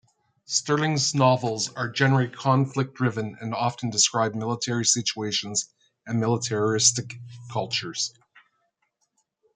[0.45, 5.71] Stirling's novels are generally conflict-driven and often describe military situations
[6.07, 7.13] and militaristic
[7.51, 8.11] cultures.